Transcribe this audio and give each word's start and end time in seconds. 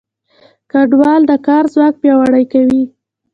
کډوال 0.71 1.21
د 1.31 1.33
کار 1.47 1.63
ځواک 1.73 1.93
پیاوړی 2.01 2.45
کوي. 2.53 2.83